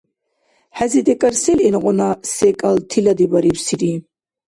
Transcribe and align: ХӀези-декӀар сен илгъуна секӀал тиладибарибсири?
ХӀези-декӀар 0.77 1.33
сен 1.43 1.59
илгъуна 1.67 2.09
секӀал 2.35 2.77
тиладибарибсири? 2.89 3.91